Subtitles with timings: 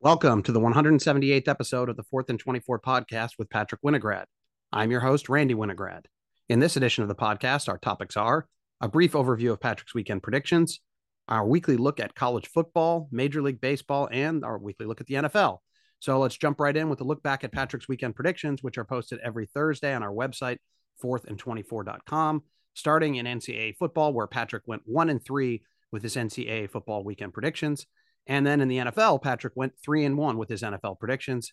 [0.00, 4.26] Welcome to the 178th episode of the 4th and 24 podcast with Patrick Winograd.
[4.72, 6.04] I'm your host, Randy Winograd.
[6.48, 8.46] In this edition of the podcast, our topics are
[8.80, 10.78] a brief overview of Patrick's weekend predictions,
[11.26, 15.16] our weekly look at college football, Major League Baseball, and our weekly look at the
[15.16, 15.58] NFL.
[15.98, 18.84] So let's jump right in with a look back at Patrick's weekend predictions, which are
[18.84, 20.58] posted every Thursday on our website,
[21.02, 22.44] 4thandtwenty4.com,
[22.74, 27.34] starting in NCAA football, where Patrick went one and three with his NCAA football weekend
[27.34, 27.84] predictions.
[28.28, 31.52] And then in the NFL, Patrick went three and one with his NFL predictions,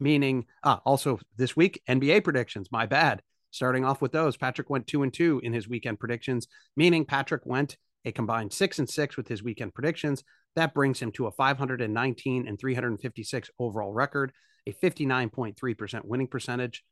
[0.00, 2.68] meaning ah, also this week, NBA predictions.
[2.72, 3.22] My bad.
[3.50, 7.42] Starting off with those, Patrick went two and two in his weekend predictions, meaning Patrick
[7.46, 10.24] went a combined six and six with his weekend predictions.
[10.56, 14.32] That brings him to a 519 and 356 overall record,
[14.66, 16.84] a 59.3% winning percentage.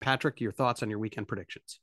[0.00, 1.80] Patrick, your thoughts on your weekend predictions?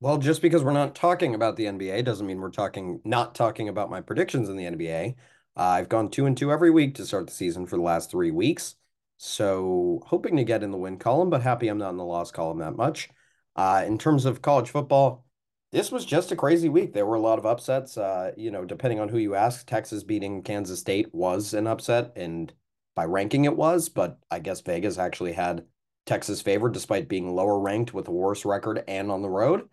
[0.00, 3.68] Well, just because we're not talking about the NBA doesn't mean we're talking not talking
[3.68, 5.14] about my predictions in the NBA.
[5.58, 8.10] Uh, I've gone two and two every week to start the season for the last
[8.10, 8.76] three weeks.
[9.16, 12.30] So hoping to get in the win column, but happy I'm not in the loss
[12.30, 13.08] column that much.
[13.56, 15.24] Uh, in terms of college football,
[15.72, 16.92] this was just a crazy week.
[16.92, 17.98] There were a lot of upsets.
[17.98, 22.12] Uh, you know, depending on who you ask, Texas beating Kansas State was an upset,
[22.14, 22.52] and
[22.94, 25.64] by ranking it was, but I guess Vegas actually had
[26.06, 29.68] Texas favored despite being lower ranked with a worse record and on the road.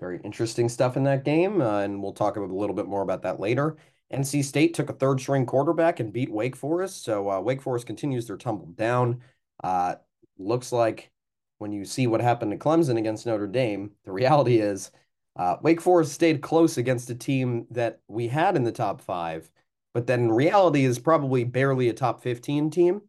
[0.00, 3.22] Very interesting stuff in that game, uh, and we'll talk a little bit more about
[3.22, 3.76] that later.
[4.10, 7.04] NC State took a third string quarterback and beat Wake Forest.
[7.04, 9.22] So uh, Wake Forest continues their tumble down.
[9.62, 9.96] Uh,
[10.38, 11.10] looks like
[11.58, 14.90] when you see what happened to Clemson against Notre Dame, the reality is
[15.36, 19.50] uh, Wake Forest stayed close against a team that we had in the top five,
[19.94, 23.02] but then in reality is probably barely a top 15 team.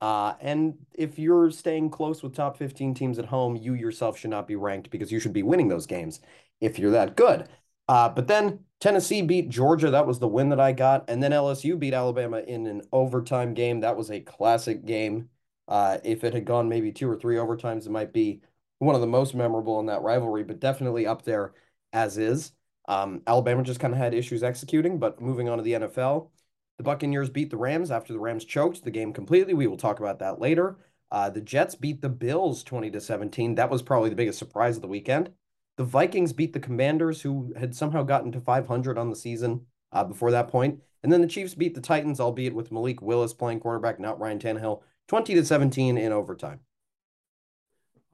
[0.00, 4.30] Uh, and if you're staying close with top 15 teams at home, you yourself should
[4.30, 6.20] not be ranked because you should be winning those games
[6.60, 7.48] if you're that good.
[7.88, 9.90] Uh, but then Tennessee beat Georgia.
[9.90, 11.08] That was the win that I got.
[11.08, 13.80] And then LSU beat Alabama in an overtime game.
[13.80, 15.30] That was a classic game.
[15.68, 18.42] Uh, if it had gone maybe two or three overtimes, it might be
[18.78, 21.54] one of the most memorable in that rivalry, but definitely up there
[21.92, 22.52] as is.
[22.88, 26.30] Um, Alabama just kind of had issues executing, but moving on to the NFL,
[26.76, 29.54] the Buccaneers beat the Rams after the Rams choked the game completely.
[29.54, 30.76] We will talk about that later.
[31.10, 33.54] Uh, the Jets beat the Bills 20 to 17.
[33.54, 35.30] That was probably the biggest surprise of the weekend.
[35.76, 40.04] The Vikings beat the Commanders, who had somehow gotten to 500 on the season uh,
[40.04, 40.80] before that point.
[41.02, 44.38] And then the Chiefs beat the Titans, albeit with Malik Willis playing quarterback, not Ryan
[44.38, 46.60] Tannehill, 20 to 17 in overtime.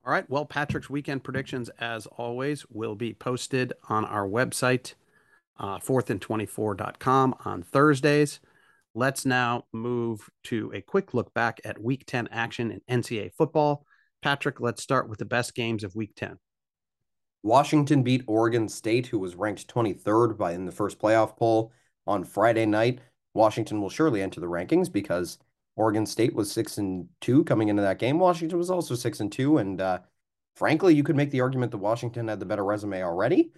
[0.05, 0.29] All right.
[0.29, 4.95] Well, Patrick's weekend predictions, as always, will be posted on our website,
[5.59, 8.41] uh, 4thandtwenty4.com on Thursdays.
[8.95, 13.87] Let's now move to a quick look back at week 10 action in NCAA football.
[14.23, 16.37] Patrick, let's start with the best games of week 10.
[17.43, 21.73] Washington beat Oregon State, who was ranked 23rd by in the first playoff poll
[22.07, 23.01] on Friday night.
[23.35, 25.39] Washington will surely enter the rankings because
[25.77, 28.19] Oregon State was six and two coming into that game.
[28.19, 29.99] Washington was also six and two, and uh,
[30.55, 33.53] frankly, you could make the argument that Washington had the better resume already.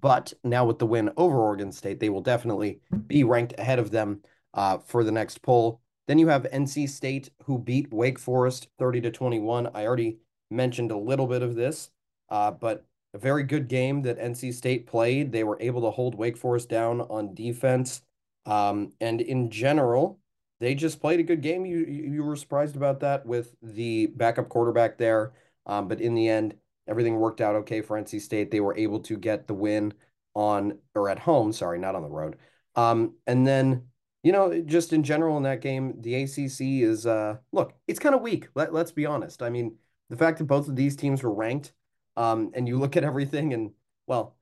[0.00, 3.90] But now with the win over Oregon State, they will definitely be ranked ahead of
[3.90, 4.22] them
[4.54, 5.80] uh, for the next poll.
[6.06, 9.68] Then you have NC State, who beat Wake Forest 30 to 21.
[9.74, 10.18] I already
[10.50, 11.90] mentioned a little bit of this,
[12.30, 12.86] uh, but
[13.18, 15.32] a very good game that NC State played.
[15.32, 18.02] They were able to hold Wake Forest down on defense.
[18.46, 20.20] Um, and in general,
[20.60, 21.66] they just played a good game.
[21.66, 25.32] You you were surprised about that with the backup quarterback there.
[25.66, 26.54] Um, but in the end,
[26.86, 28.50] everything worked out okay for NC State.
[28.50, 29.94] They were able to get the win
[30.34, 32.36] on or at home, sorry, not on the road.
[32.76, 33.88] Um, and then,
[34.22, 38.14] you know, just in general in that game, the ACC is uh look, it's kind
[38.14, 38.48] of weak.
[38.54, 39.42] Let, let's be honest.
[39.42, 39.76] I mean,
[40.08, 41.72] the fact that both of these teams were ranked
[42.18, 43.70] um, and you look at everything, and
[44.08, 44.34] well,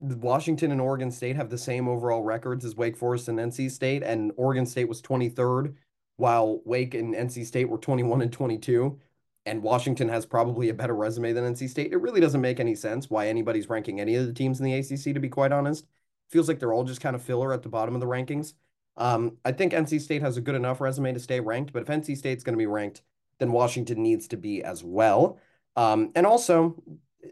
[0.00, 4.02] Washington and Oregon State have the same overall records as Wake Forest and NC State,
[4.02, 5.76] and Oregon State was 23rd,
[6.16, 8.98] while Wake and NC State were 21 and 22.
[9.46, 11.92] And Washington has probably a better resume than NC State.
[11.92, 14.74] It really doesn't make any sense why anybody's ranking any of the teams in the
[14.74, 15.86] ACC, to be quite honest.
[16.28, 18.54] Feels like they're all just kind of filler at the bottom of the rankings.
[18.96, 21.88] Um, I think NC State has a good enough resume to stay ranked, but if
[21.88, 23.02] NC State's going to be ranked,
[23.38, 25.38] then Washington needs to be as well.
[25.76, 26.82] Um, and also,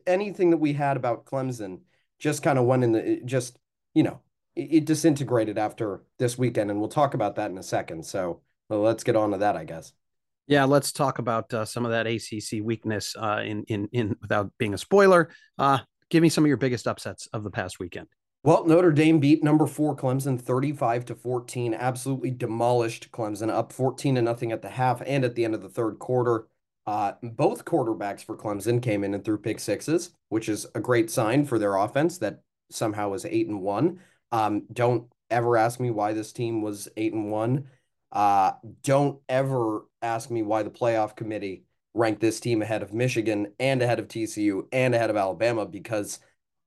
[0.06, 1.80] anything that we had about Clemson
[2.18, 3.58] just kind of went in the just
[3.94, 4.20] you know
[4.54, 8.04] it, it, disintegrated after this weekend, and we'll talk about that in a second.
[8.04, 9.92] So well, let's get on to that, I guess.
[10.46, 14.52] Yeah, let's talk about uh, some of that ACC weakness uh, in in in without
[14.58, 15.30] being a spoiler.
[15.58, 15.78] Uh,
[16.10, 18.08] give me some of your biggest upsets of the past weekend.
[18.42, 24.14] Well, Notre Dame beat number four Clemson 35 to 14, absolutely demolished Clemson, up 14
[24.14, 26.46] to nothing at the half and at the end of the third quarter.
[26.86, 31.10] Uh, both quarterbacks for Clemson came in and threw pick sixes, which is a great
[31.10, 32.40] sign for their offense that
[32.70, 34.00] somehow was eight and one.
[34.32, 37.66] Um, don't ever ask me why this team was eight and one.
[38.12, 43.52] Uh, don't ever ask me why the playoff committee ranked this team ahead of Michigan
[43.58, 46.20] and ahead of TCU and ahead of Alabama because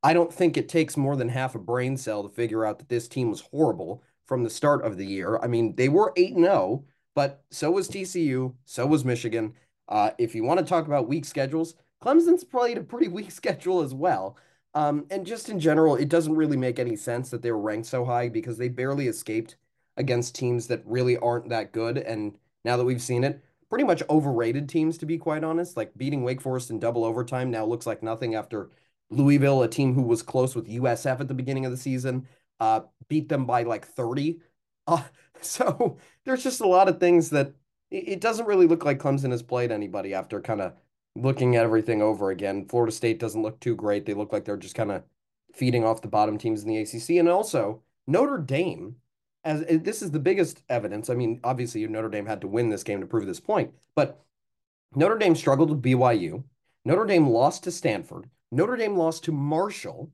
[0.04, 2.90] I don't think it takes more than half a brain cell to figure out that
[2.90, 5.40] this team was horrible from the start of the year.
[5.42, 6.86] I mean, they were 8 and 0,
[7.16, 9.54] but so was TCU, so was Michigan.
[9.88, 13.82] Uh, if you want to talk about weak schedules, Clemson's played a pretty weak schedule
[13.82, 14.38] as well.
[14.76, 17.88] Um, and just in general, it doesn't really make any sense that they were ranked
[17.88, 19.56] so high because they barely escaped
[19.98, 21.98] against teams that really aren't that good.
[21.98, 25.78] And now that we've seen it, pretty much overrated teams, to be quite honest.
[25.78, 28.70] Like beating Wake Forest in double overtime now looks like nothing after
[29.10, 32.28] Louisville, a team who was close with USF at the beginning of the season,
[32.60, 34.40] uh, beat them by like 30.
[34.86, 35.02] Uh,
[35.40, 37.54] so there's just a lot of things that
[37.94, 40.74] it doesn't really look like Clemson has played anybody after kind of
[41.16, 42.66] looking at everything over again.
[42.68, 44.06] Florida State doesn't look too great.
[44.06, 45.04] They look like they're just kind of
[45.54, 47.12] feeding off the bottom teams in the ACC.
[47.20, 48.96] And also, Notre Dame,
[49.44, 51.10] as eh, this is the biggest evidence.
[51.10, 54.24] I mean, obviously, Notre Dame had to win this game to prove this point, but
[54.96, 56.44] Notre Dame struggled with BYU.
[56.86, 58.30] Notre Dame lost to Stanford.
[58.52, 60.12] Notre Dame lost to Marshall.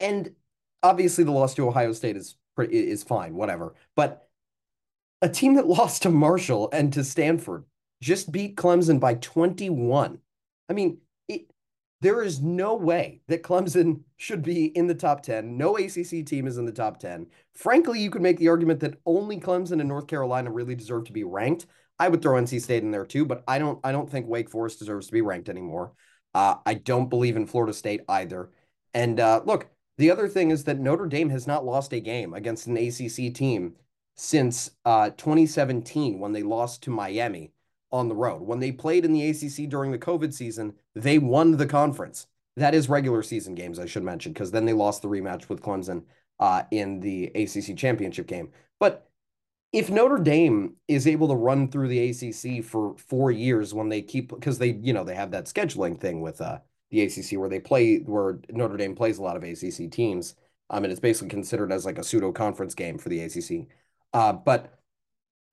[0.00, 0.34] And
[0.82, 3.74] obviously, the loss to Ohio State is is fine, whatever.
[3.94, 4.29] But
[5.22, 7.64] a team that lost to Marshall and to Stanford
[8.00, 10.18] just beat Clemson by 21.
[10.68, 11.50] I mean, it,
[12.00, 15.56] there is no way that Clemson should be in the top 10.
[15.56, 17.26] No ACC team is in the top 10.
[17.54, 21.12] Frankly, you could make the argument that only Clemson and North Carolina really deserve to
[21.12, 21.66] be ranked.
[21.98, 24.48] I would throw NC State in there too, but I don't I don't think Wake
[24.48, 25.92] Forest deserves to be ranked anymore.
[26.32, 28.50] Uh, I don't believe in Florida State either.
[28.94, 29.68] And uh, look,
[29.98, 33.34] the other thing is that Notre Dame has not lost a game against an ACC
[33.34, 33.74] team
[34.16, 37.52] since uh, 2017 when they lost to Miami
[37.92, 38.42] on the road.
[38.42, 42.26] When they played in the ACC during the COVID season, they won the conference.
[42.56, 45.62] That is regular season games, I should mention, because then they lost the rematch with
[45.62, 46.04] Clemson
[46.38, 48.50] uh, in the ACC championship game.
[48.78, 49.08] But
[49.72, 54.02] if Notre Dame is able to run through the ACC for four years when they
[54.02, 56.58] keep, because they, you know, they have that scheduling thing with uh,
[56.90, 60.34] the ACC where they play, where Notre Dame plays a lot of ACC teams.
[60.70, 63.66] Um, mean, it's basically considered as like a pseudo conference game for the ACC.
[64.12, 64.78] Uh, but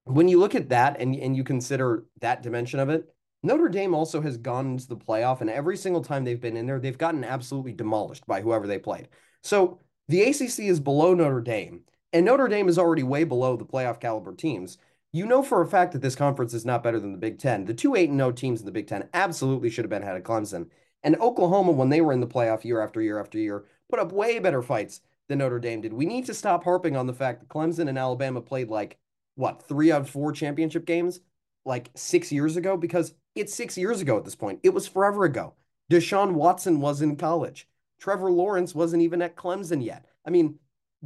[0.06, 3.14] when you look at that and, and you consider that dimension of it,
[3.44, 6.66] Notre Dame also has gone into the playoff, and every single time they've been in
[6.66, 9.10] there, they've gotten absolutely demolished by whoever they played.
[9.44, 11.82] So the ACC is below Notre Dame,
[12.14, 14.78] and Notre Dame is already way below the playoff caliber teams.
[15.14, 17.66] You know for a fact that this conference is not better than the Big Ten.
[17.66, 20.24] The two 8 0 teams in the Big Ten absolutely should have been ahead of
[20.24, 20.70] Clemson.
[21.04, 24.12] And Oklahoma, when they were in the playoff year after year after year, put up
[24.12, 25.94] way better fights than Notre Dame did.
[25.94, 28.98] We need to stop harping on the fact that Clemson and Alabama played like
[29.36, 31.20] what three out of four championship games
[31.66, 34.60] like six years ago because it's six years ago at this point.
[34.64, 35.54] It was forever ago.
[35.92, 37.68] Deshaun Watson was in college.
[38.00, 40.06] Trevor Lawrence wasn't even at Clemson yet.
[40.26, 40.60] I mean,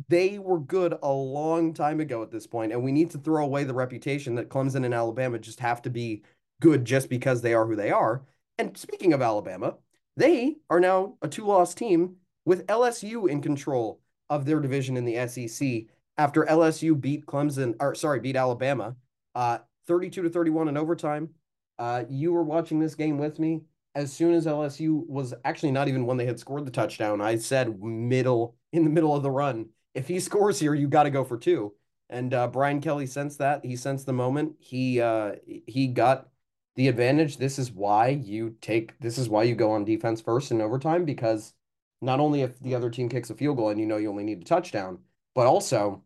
[0.08, 3.44] they were good a long time ago at this point, and we need to throw
[3.44, 6.24] away the reputation that Clemson and Alabama just have to be
[6.62, 8.24] good just because they are who they are.
[8.58, 9.76] And speaking of Alabama,
[10.16, 14.01] they are now a two loss team with LSU in control
[14.32, 15.84] of their division in the SEC
[16.18, 18.96] after LSU beat Clemson, or sorry, beat Alabama,
[19.36, 21.30] uh, 32 to 31 in overtime.
[21.78, 23.62] Uh, you were watching this game with me.
[23.94, 27.36] As soon as LSU was actually not even when they had scored the touchdown, I
[27.36, 29.68] said middle in the middle of the run.
[29.94, 31.74] If he scores here, you got to go for two.
[32.10, 33.66] And uh, Brian Kelly sensed that.
[33.66, 34.56] He sensed the moment.
[34.60, 36.30] He uh, he got
[36.78, 37.38] the advantage.
[37.38, 38.98] This is why you take.
[39.00, 41.54] This is why you go on defense first in overtime because
[42.02, 44.24] not only if the other team kicks a field goal and you know you only
[44.24, 45.00] need a touchdown,
[45.36, 46.04] but also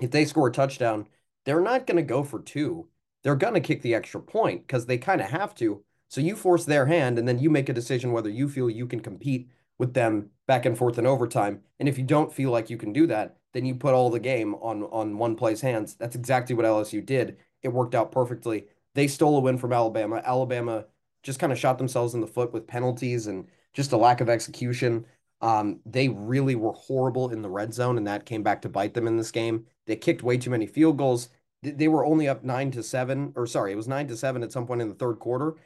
[0.00, 1.06] if they score a touchdown,
[1.44, 2.88] they're not going to go for two.
[3.22, 5.82] They're going to kick the extra point because they kind of have to.
[6.08, 8.86] So you force their hand, and then you make a decision whether you feel you
[8.86, 9.48] can compete
[9.78, 11.62] with them back and forth in overtime.
[11.80, 14.20] And if you don't feel like you can do that, then you put all the
[14.20, 15.94] game on on one play's hands.
[15.94, 17.38] That's exactly what LSU did.
[17.62, 18.66] It worked out perfectly.
[18.94, 20.22] They stole a win from Alabama.
[20.24, 20.84] Alabama
[21.22, 24.28] just kind of shot themselves in the foot with penalties and just a lack of
[24.28, 25.06] execution.
[25.42, 28.94] Um, they really were horrible in the red zone, and that came back to bite
[28.94, 29.66] them in this game.
[29.86, 31.28] They kicked way too many field goals.
[31.62, 34.52] They were only up nine to seven, or sorry, it was nine to seven at
[34.52, 35.56] some point in the third quarter,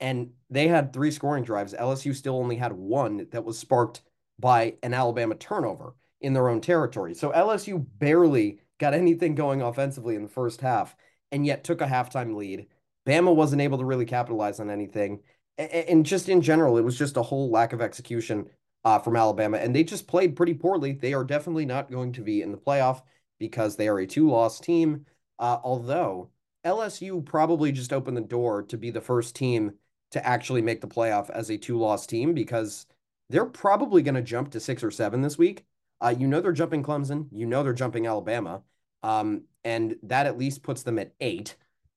[0.00, 1.74] and they had three scoring drives.
[1.74, 4.02] LSU still only had one that was sparked
[4.38, 7.14] by an Alabama turnover in their own territory.
[7.14, 10.96] So LSU barely got anything going offensively in the first half,
[11.30, 12.66] and yet took a halftime lead.
[13.06, 15.20] Bama wasn't able to really capitalize on anything.
[15.58, 18.50] And just in general, it was just a whole lack of execution
[18.86, 20.92] uh, from Alabama, and they just played pretty poorly.
[20.92, 23.02] They are definitely not going to be in the playoff
[23.40, 25.04] because they are a two loss team.
[25.40, 26.30] Uh, although
[26.64, 29.72] LSU probably just opened the door to be the first team
[30.12, 32.86] to actually make the playoff as a two loss team because
[33.28, 35.64] they're probably going to jump to six or seven this week.
[36.00, 38.62] Uh, you know, they're jumping Clemson, you know, they're jumping Alabama.
[39.02, 41.56] Um, and that at least puts them at eight.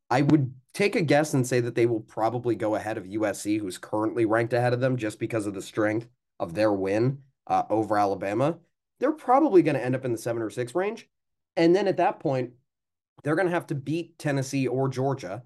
[0.10, 3.60] I would take a guess and say that they will probably go ahead of USC,
[3.60, 6.08] who's currently ranked ahead of them just because of the strength
[6.39, 8.58] of their win uh, over Alabama.
[9.00, 11.08] They're probably going to end up in the seven or six range.
[11.55, 12.51] And then at that point,
[13.24, 15.43] they're going to have to beat Tennessee or Georgia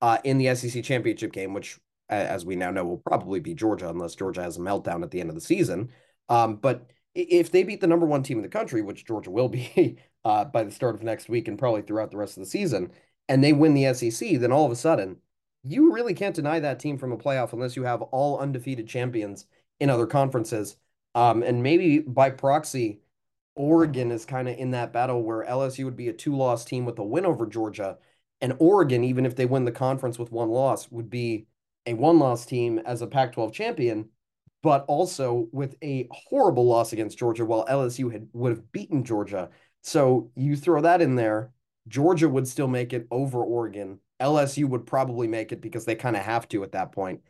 [0.00, 3.88] uh, in the SEC championship game, which, as we now know, will probably be Georgia
[3.88, 5.90] unless Georgia has a meltdown at the end of the season.
[6.28, 9.48] Um, but if they beat the number one team in the country, which Georgia will
[9.48, 12.50] be uh, by the start of next week and probably throughout the rest of the
[12.50, 12.92] season,
[13.28, 15.16] and they win the SEC, then all of a sudden,
[15.64, 19.46] you really can't deny that team from a playoff unless you have all undefeated champions
[19.80, 20.76] in other conferences.
[21.14, 23.00] Um, and maybe by proxy,
[23.54, 26.84] Oregon is kind of in that battle where LSU would be a two loss team
[26.84, 27.98] with a win over Georgia.
[28.40, 31.46] And Oregon, even if they win the conference with one loss, would be
[31.86, 34.10] a one loss team as a Pac 12 champion,
[34.62, 39.48] but also with a horrible loss against Georgia while LSU had would have beaten Georgia.
[39.82, 41.52] So you throw that in there,
[41.88, 44.00] Georgia would still make it over Oregon.
[44.20, 47.20] LSU would probably make it because they kind of have to at that point.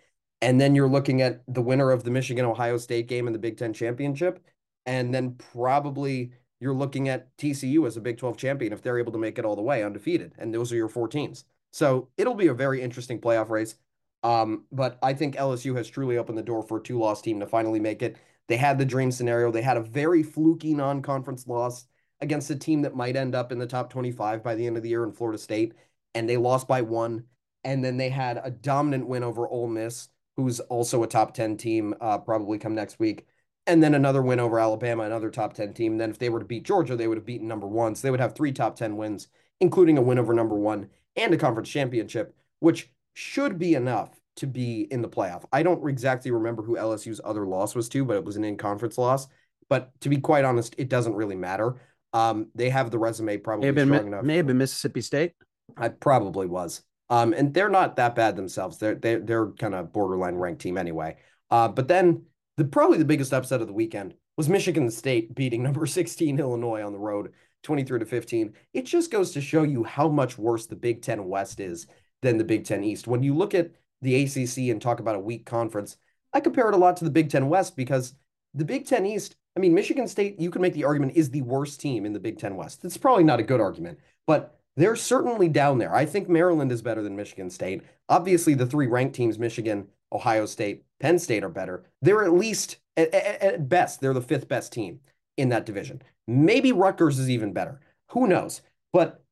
[0.43, 3.39] And then you're looking at the winner of the Michigan Ohio State game in the
[3.39, 4.45] Big Ten championship
[4.87, 9.13] and then probably you're looking at TCU as a Big 12 champion if they're able
[9.13, 10.33] to make it all the way undefeated.
[10.39, 11.45] And those are your four teams.
[11.73, 13.75] So it'll be a very interesting playoff race.
[14.23, 17.41] Um, but I think LSU has truly opened the door for a two loss team
[17.41, 18.17] to finally make it.
[18.49, 19.51] They had the dream scenario.
[19.51, 21.87] They had a very fluky non conference loss
[22.21, 24.83] against a team that might end up in the top 25 by the end of
[24.83, 25.75] the year in Florida State.
[26.15, 27.25] And they lost by one.
[27.63, 31.57] And then they had a dominant win over Ole Miss, who's also a top 10
[31.57, 33.27] team, uh, probably come next week
[33.67, 35.93] and then another win over Alabama, another top 10 team.
[35.93, 37.95] And then if they were to beat Georgia, they would have beaten number one.
[37.95, 39.29] So they would have three top 10 wins,
[39.61, 44.47] including a win over number one and a conference championship, which should be enough to
[44.47, 45.45] be in the playoff.
[45.53, 48.57] I don't exactly remember who LSU's other loss was to, but it was an in
[48.57, 49.27] conference loss.
[49.69, 51.75] But to be quite honest, it doesn't really matter.
[52.13, 54.25] Um, they have the resume probably may have been, strong enough.
[54.25, 55.33] May have been Mississippi State.
[55.77, 56.83] I probably was.
[57.09, 58.79] Um, and they're not that bad themselves.
[58.79, 61.17] They're they're they're kind of borderline ranked team anyway.
[61.51, 62.23] Uh, but then
[62.57, 66.83] the probably the biggest upset of the weekend was Michigan State beating number 16 Illinois
[66.83, 67.33] on the road
[67.63, 68.55] 23 to 15.
[68.75, 71.87] It just goes to show you how much worse the Big 10 West is
[72.23, 73.07] than the Big 10 East.
[73.07, 73.73] When you look at
[74.03, 75.97] the ACC and talk about a weak conference,
[76.33, 78.15] I compare it a lot to the Big 10 West because
[78.55, 81.43] the Big 10 East, I mean, Michigan State, you can make the argument is the
[81.43, 82.85] worst team in the Big 10 West.
[82.85, 85.95] It's probably not a good argument, but they're certainly down there.
[85.95, 87.83] I think Maryland is better than Michigan State.
[88.09, 91.85] Obviously, the three ranked teams, Michigan, Ohio State, Penn State are better.
[92.03, 95.01] They're at least, at, at, best, they're the fifth best team
[95.37, 96.03] in that division.
[96.27, 97.81] Maybe Rutgers is even better.
[98.11, 98.63] Who knows?
[98.93, 99.23] But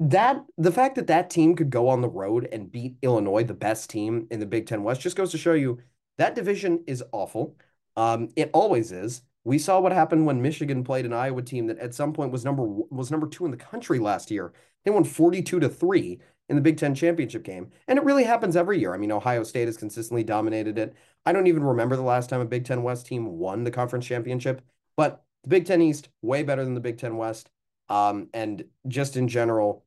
[0.00, 3.54] that the fact that that team could go on the road and beat Illinois, the
[3.54, 5.78] best team in the Big Ten West, just goes to show you
[6.18, 7.56] that division is awful.
[7.96, 9.22] Um, it always is.
[9.44, 12.44] We saw what happened when Michigan played an Iowa team that at some point was
[12.44, 14.52] number was number two in the country last year.
[14.84, 17.70] They won forty two to three in the Big Ten championship game.
[17.86, 18.94] And it really happens every year.
[18.94, 20.94] I mean, Ohio State has consistently dominated it.
[21.26, 24.06] I don't even remember the last time a Big Ten West team won the conference
[24.06, 24.62] championship,
[24.96, 27.50] but the Big Ten East, way better than the Big Ten West.
[27.90, 29.84] Um, and just in general,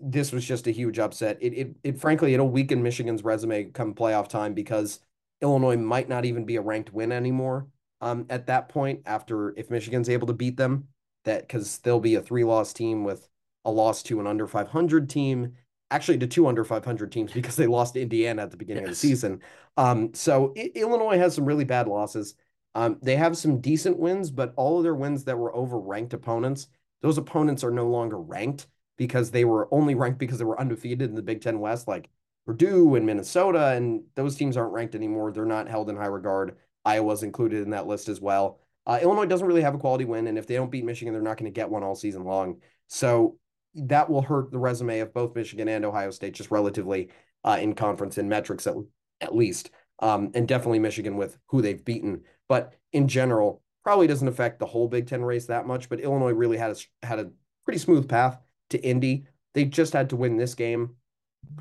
[0.00, 1.38] this was just a huge upset.
[1.40, 5.00] It, it, it frankly, it'll weaken Michigan's resume come playoff time because
[5.40, 7.68] Illinois might not even be a ranked win anymore.
[8.00, 10.88] Um, at that point, after if Michigan's able to beat them,
[11.24, 13.28] that because they'll be a three loss team with
[13.64, 15.54] a loss to an under 500 team
[15.90, 18.88] actually to two under 500 teams because they lost to Indiana at the beginning yes.
[18.88, 19.40] of the season.
[19.76, 22.34] Um, so I- Illinois has some really bad losses.
[22.74, 26.12] Um, they have some decent wins, but all of their wins that were over ranked
[26.12, 26.66] opponents,
[27.02, 28.66] those opponents are no longer ranked
[28.96, 32.08] because they were only ranked because they were undefeated in the Big Ten West, like
[32.46, 35.30] Purdue and Minnesota, and those teams aren't ranked anymore.
[35.30, 36.56] They're not held in high regard.
[36.84, 38.58] Iowa's included in that list as well.
[38.86, 41.22] Uh, Illinois doesn't really have a quality win, and if they don't beat Michigan, they're
[41.22, 42.60] not going to get one all season long.
[42.88, 43.38] So
[43.74, 47.10] that will hurt the resume of both Michigan and Ohio State just relatively
[47.44, 48.74] uh, in conference and metrics at,
[49.20, 49.70] at least.
[50.00, 52.22] Um, and definitely Michigan with who they've beaten.
[52.48, 55.88] But in general, probably doesn't affect the whole Big Ten race that much.
[55.88, 57.30] But Illinois really had a, had a
[57.64, 58.38] pretty smooth path
[58.70, 59.26] to Indy.
[59.54, 60.96] They just had to win this game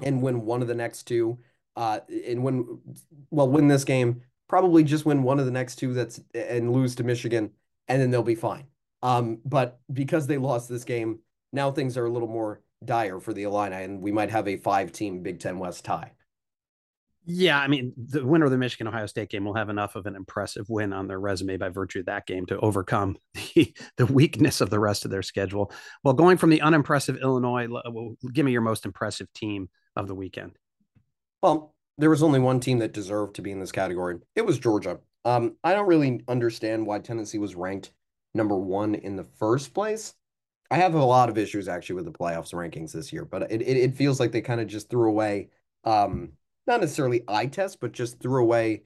[0.02, 1.40] and win one of the next two.
[1.76, 2.80] Uh, and win,
[3.32, 6.94] well, win this game, probably just win one of the next two that's and lose
[6.94, 7.50] to Michigan,
[7.88, 8.68] and then they'll be fine.
[9.02, 11.20] Um, but because they lost this game,
[11.54, 14.58] now things are a little more dire for the Illini, and we might have a
[14.58, 16.12] five-team Big Ten West tie.
[17.26, 20.06] Yeah, I mean, the winner of the Michigan Ohio State game will have enough of
[20.08, 23.16] an impressive win on their resume by virtue of that game to overcome
[23.56, 25.72] the, the weakness of the rest of their schedule.
[26.04, 30.16] Well, going from the unimpressive Illinois, well, give me your most impressive team of the
[30.16, 30.58] weekend.
[31.42, 34.18] Well, there was only one team that deserved to be in this category.
[34.36, 35.00] It was Georgia.
[35.24, 37.92] Um, I don't really understand why Tennessee was ranked
[38.34, 40.14] number one in the first place.
[40.74, 43.62] I have a lot of issues actually with the playoffs rankings this year, but it
[43.62, 45.50] it, it feels like they kind of just threw away
[45.84, 46.32] um
[46.66, 48.82] not necessarily eye test, but just threw away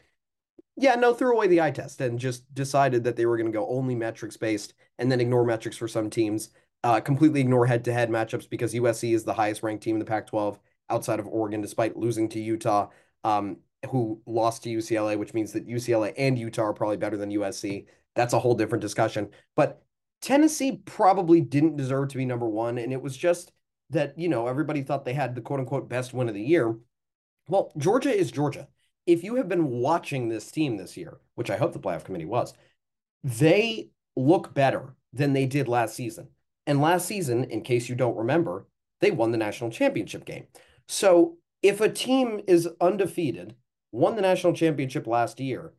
[0.76, 3.58] yeah, no, threw away the eye test and just decided that they were going to
[3.58, 6.50] go only metrics based and then ignore metrics for some teams,
[6.84, 10.00] uh, completely ignore head to head matchups because USC is the highest ranked team in
[10.00, 12.90] the Pac 12 outside of Oregon, despite losing to Utah,
[13.24, 13.58] um,
[13.90, 17.86] who lost to UCLA, which means that UCLA and Utah are probably better than USC.
[18.16, 19.30] That's a whole different discussion.
[19.56, 19.82] But
[20.22, 22.78] Tennessee probably didn't deserve to be number one.
[22.78, 23.52] And it was just
[23.90, 26.78] that, you know, everybody thought they had the quote unquote best win of the year.
[27.48, 28.68] Well, Georgia is Georgia.
[29.06, 32.26] If you have been watching this team this year, which I hope the playoff committee
[32.26, 32.54] was,
[33.24, 36.28] they look better than they did last season.
[36.66, 38.68] And last season, in case you don't remember,
[39.00, 40.48] they won the national championship game.
[40.88, 43.56] So if a team is undefeated,
[43.94, 45.74] won the national championship last year,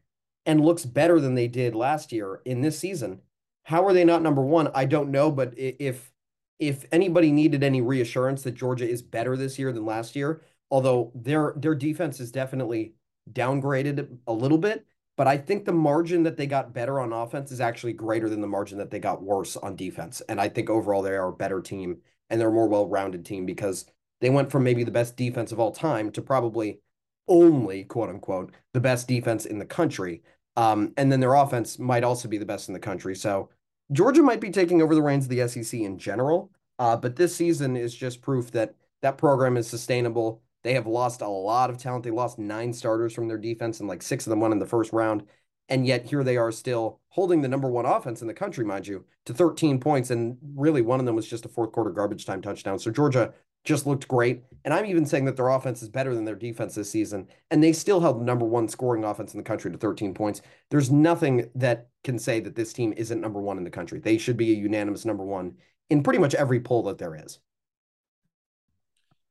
[0.47, 3.21] and looks better than they did last year in this season,
[3.69, 4.71] how are they not number one?
[4.75, 6.11] I don't know, but if
[6.59, 11.13] if anybody needed any reassurance that Georgia is better this year than last year, although
[11.15, 12.95] their their defense is definitely
[13.31, 14.87] downgraded a little bit,
[15.19, 18.41] but I think the margin that they got better on offense is actually greater than
[18.41, 20.23] the margin that they got worse on defense.
[20.31, 21.99] And I think overall they are a better team
[22.31, 23.85] and they're a more well-rounded team because
[24.23, 26.81] they went from maybe the best defense of all time to probably
[27.29, 30.23] only quote unquote the best defense in the country.
[30.57, 33.15] Um, and then their offense might also be the best in the country.
[33.15, 33.51] So
[33.93, 37.35] Georgia might be taking over the reins of the SEC in general, uh, but this
[37.35, 40.43] season is just proof that that program is sustainable.
[40.63, 42.05] They have lost a lot of talent.
[42.05, 44.67] They lost nine starters from their defense, and like six of them won in the
[44.67, 45.25] first round.
[45.71, 48.87] And yet here they are still holding the number one offense in the country, mind
[48.87, 50.11] you, to 13 points.
[50.11, 52.79] And really, one of them was just a fourth quarter garbage time touchdown.
[52.79, 53.33] So Georgia
[53.65, 54.43] just looked great.
[54.65, 57.29] And I'm even saying that their offense is better than their defense this season.
[57.51, 60.43] And they still held the number one scoring offense in the country to 13 points.
[60.71, 64.01] There's nothing that can say that this team isn't number one in the country.
[64.01, 65.57] They should be a unanimous number one
[65.91, 67.39] in pretty much every poll that there is.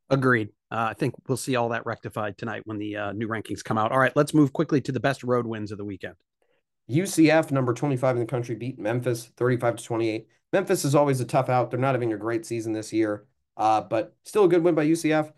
[0.10, 0.50] Agreed.
[0.72, 3.78] Uh, I think we'll see all that rectified tonight when the uh, new rankings come
[3.78, 3.92] out.
[3.92, 6.16] All right, let's move quickly to the best road wins of the weekend.
[6.90, 10.28] UCF, number 25 in the country, beat Memphis 35 to 28.
[10.54, 11.70] Memphis is always a tough out.
[11.70, 13.26] They're not having a great season this year.
[13.58, 15.34] Uh, but still a good win by UCF.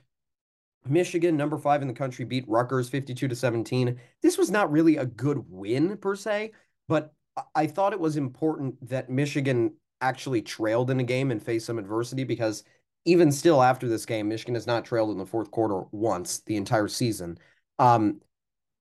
[0.86, 4.00] Michigan, number five in the country, beat Rutgers 52 to 17.
[4.22, 6.52] This was not really a good win per se,
[6.88, 7.14] but
[7.56, 11.80] I thought it was important that Michigan actually trailed in a game and faced some
[11.80, 12.64] adversity because
[13.06, 16.58] even still after this game, Michigan has not trailed in the fourth quarter once the
[16.58, 17.38] entire season.
[17.78, 18.22] Um,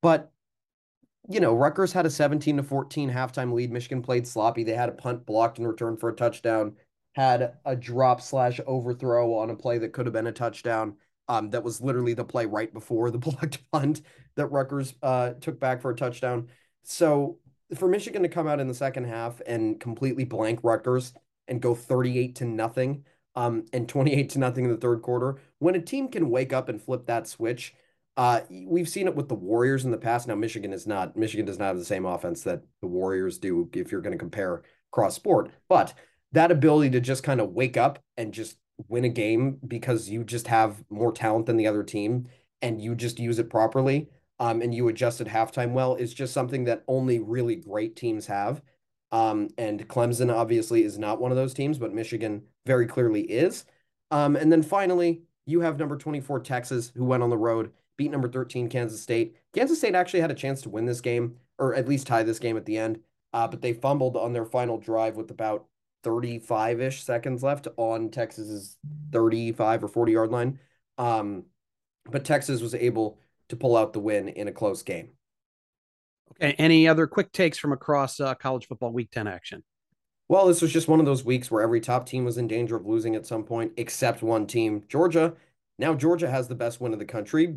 [0.03, 0.33] but
[1.31, 3.71] you know, Rutgers had a 17 to 14 halftime lead.
[3.71, 4.65] Michigan played sloppy.
[4.65, 6.77] They had a punt blocked in return for a touchdown
[7.19, 10.95] had a drop slash overthrow on a play that could have been a touchdown.
[11.27, 14.03] Um, that was literally the play right before the blocked punt
[14.37, 16.47] that Rutgers uh, took back for a touchdown.
[16.85, 17.39] So
[17.75, 21.13] for Michigan to come out in the second half and completely blank Rutgers
[21.49, 23.05] and go 38 to nothing
[23.35, 26.69] um, and 28 to nothing in the third quarter, when a team can wake up
[26.69, 27.75] and flip that switch,
[28.17, 30.29] uh, we've seen it with the Warriors in the past.
[30.29, 33.69] Now, Michigan is not, Michigan does not have the same offense that the Warriors do
[33.73, 35.95] if you're going to compare cross sport, but
[36.33, 40.23] that ability to just kind of wake up and just win a game because you
[40.23, 42.29] just have more talent than the other team
[42.63, 44.09] and you just use it properly
[44.41, 48.27] um, and you adjust at halftime well is just something that only really great teams
[48.27, 48.63] have.
[49.11, 53.65] Um, and Clemson obviously is not one of those teams, but Michigan very clearly is.
[54.11, 58.11] Um, and then finally, you have number 24 Texas, who went on the road, beat
[58.11, 59.35] number 13 Kansas State.
[59.55, 62.39] Kansas State actually had a chance to win this game, or at least tie this
[62.39, 63.01] game at the end,
[63.33, 65.67] uh, but they fumbled on their final drive with about
[66.09, 68.79] 35 ish seconds left on Texas's
[69.13, 70.59] 35 or 40 yard line.
[70.97, 71.45] Um,
[72.11, 73.19] but Texas was able
[73.51, 75.11] to pull out the win in a close game.
[76.33, 76.53] Okay.
[76.53, 79.63] Any other quick takes from across uh, college football week 10 action?
[80.29, 82.77] Well, this was just one of those weeks where every top team was in danger
[82.77, 85.35] of losing at some point, except one team, Georgia.
[85.79, 87.57] Now Georgia has the best win of the country,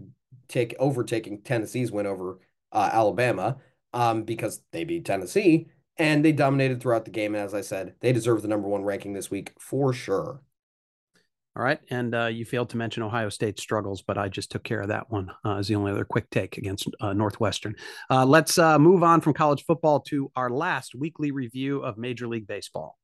[0.50, 2.40] take overtaking Tennessee's win over
[2.74, 3.58] uh, Alabama
[3.94, 7.36] um, because they beat Tennessee and they dominated throughout the game.
[7.36, 10.42] And as I said, they deserve the number one ranking this week for sure.
[11.56, 11.80] All right.
[11.90, 14.88] And uh, you failed to mention Ohio State struggles, but I just took care of
[14.88, 17.76] that one uh, as the only other quick take against uh, Northwestern.
[18.10, 22.28] Uh, let's uh, move on from college football to our last weekly review of Major
[22.28, 22.98] League Baseball.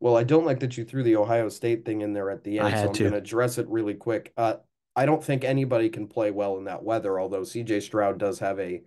[0.00, 2.58] Well, I don't like that you threw the Ohio State thing in there at the
[2.58, 4.32] end, so I'm going to address it really quick.
[4.36, 4.56] Uh,
[4.96, 8.58] I don't think anybody can play well in that weather, although CJ Stroud does have
[8.58, 8.82] a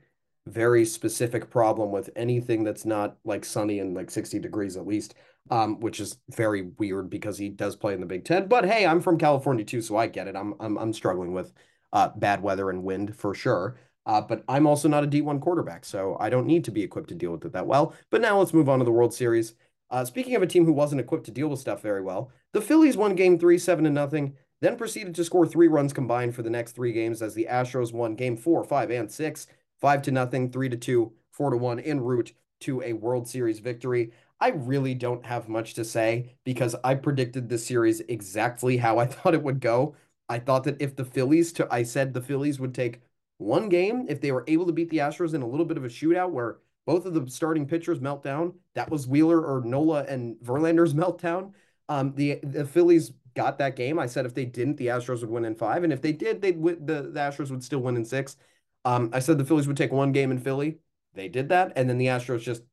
[0.48, 5.16] very specific problem with anything that's not like sunny and like 60 degrees at least,
[5.52, 8.48] um, which is very weird because he does play in the Big Ten.
[8.48, 10.36] But hey, I'm from California too, so I get it.
[10.36, 11.54] I'm I'm I'm struggling with
[11.94, 13.78] uh, bad weather and wind for sure.
[14.06, 17.10] Uh, but I'm also not a D1 quarterback, so I don't need to be equipped
[17.10, 17.94] to deal with it that well.
[18.10, 19.54] But now let's move on to the World Series.
[19.92, 22.62] Uh, speaking of a team who wasn't equipped to deal with stuff very well, the
[22.62, 26.42] Phillies won game three, seven to nothing, then proceeded to score three runs combined for
[26.42, 29.48] the next three games as the Astros won game four, five, and six,
[29.82, 33.60] five to nothing, three to two, four to one en route to a World Series
[33.60, 34.12] victory.
[34.40, 39.06] I really don't have much to say because I predicted this series exactly how I
[39.08, 39.96] thought it would go.
[40.28, 43.02] I thought that if the Phillies to I said the Phillies would take
[43.38, 45.86] one game if they were able to beat the Astros in a little bit of
[45.86, 48.54] a shootout where both of the starting pitchers melt down.
[48.76, 51.54] That was Wheeler or Nola and Verlander's meltdown.
[51.88, 53.98] Um, the the Phillies got that game.
[54.00, 56.42] I said if they didn't, the Astros would win in five, and if they did,
[56.42, 58.38] they'd the the Astros would still win in six.
[58.90, 60.80] Um, I said the Phillies would take one game in Philly.
[61.14, 62.64] They did that, and then the Astros just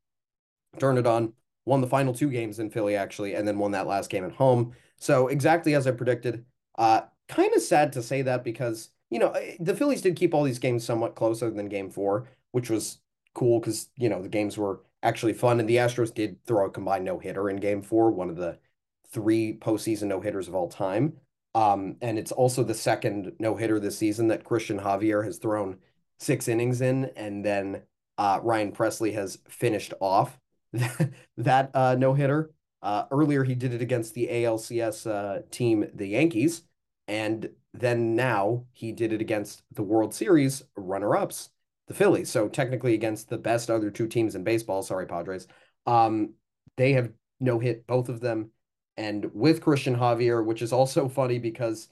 [0.79, 1.35] turned it on,
[1.67, 4.33] won the final two games in Philly actually, and then won that last game at
[4.33, 4.73] home.
[4.97, 6.47] So exactly as I predicted.
[6.79, 10.33] Uh, kind of sad to say that because you know eh, the Phillies did keep
[10.33, 12.99] all these games somewhat closer than Game Four, which was
[13.35, 16.71] cool because you know the games were actually fun, and the Astros did throw a
[16.71, 18.59] combined no hitter in Game Four, one of the
[19.11, 21.19] three postseason no hitters of all time.
[21.55, 25.77] Um, and it's also the second no hitter this season that Christian Javier has thrown
[26.19, 27.83] six innings in, and then
[28.19, 30.39] uh, Ryan Pressly has finished off
[31.37, 32.51] that uh, no hitter.
[32.83, 36.63] Uh, earlier, he did it against the ALCS uh, team, the Yankees,
[37.09, 41.51] and then now he did it against the World Series runner ups,
[41.89, 42.31] the Phillies.
[42.31, 44.83] So technically against the best other two teams in baseball.
[44.83, 45.47] Sorry, Padres.
[45.87, 46.35] Um,
[46.77, 48.51] they have no hit both of them.
[48.97, 51.89] And with Cristian Javier, which is also funny because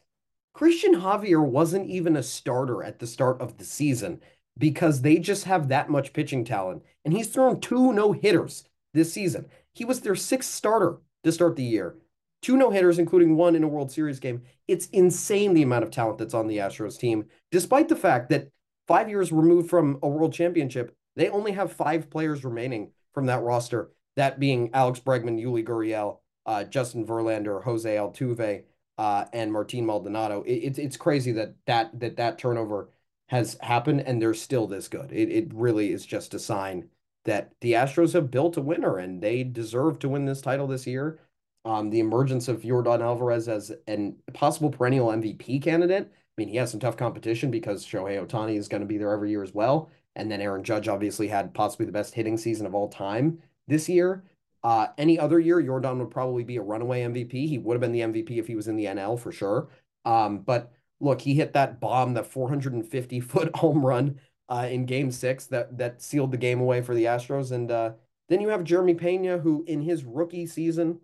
[0.56, 4.20] Cristian Javier wasn't even a starter at the start of the season
[4.56, 6.82] because they just have that much pitching talent.
[7.04, 9.46] And he's thrown two no hitters this season.
[9.72, 11.96] He was their sixth starter to start the year
[12.44, 14.42] two no hitters, including one in a World Series game.
[14.68, 18.48] It's insane the amount of talent that's on the Astros team, despite the fact that
[18.86, 23.42] five years removed from a World Championship, they only have five players remaining from that
[23.42, 23.92] roster.
[24.16, 28.64] That being Alex Bregman, Yuli Gurriel, uh, Justin Verlander, Jose Altuve,
[28.98, 30.42] uh, and Martin Maldonado.
[30.42, 32.90] It, it's it's crazy that that that that turnover
[33.28, 35.12] has happened and they're still this good.
[35.12, 36.88] It it really is just a sign
[37.24, 40.86] that the Astros have built a winner and they deserve to win this title this
[40.86, 41.18] year
[41.64, 46.10] um, the emergence of Yordan Alvarez as an possible perennial MVP candidate.
[46.12, 49.12] I mean, he has some tough competition because Shohei Ohtani is going to be there
[49.12, 49.90] every year as well.
[50.16, 53.88] And then Aaron Judge obviously had possibly the best hitting season of all time this
[53.88, 54.24] year.
[54.64, 57.32] Uh, any other year, Yordan would probably be a runaway MVP.
[57.46, 59.68] He would have been the MVP if he was in the NL for sure.
[60.06, 65.10] Um, but look, he hit that bomb, that 450 foot home run uh, in Game
[65.10, 67.52] Six that that sealed the game away for the Astros.
[67.52, 67.92] And uh,
[68.28, 70.98] then you have Jeremy Pena, who in his rookie season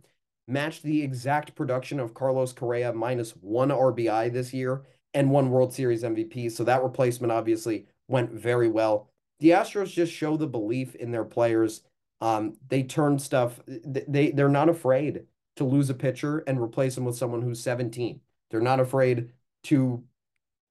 [0.49, 4.83] matched the exact production of Carlos Correa minus one RBI this year
[5.15, 6.51] and one World Series MVP.
[6.51, 9.11] So that replacement obviously went very well.
[9.39, 11.83] The Astros just show the belief in their players.
[12.21, 13.61] Um, they turn stuff.
[13.67, 15.25] They they're not afraid
[15.57, 18.21] to lose a pitcher and replace him with someone who's 17.
[18.51, 19.31] They're not afraid
[19.65, 20.05] to